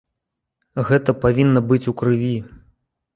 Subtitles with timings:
[0.87, 2.31] Гэта павінна быць у крыві.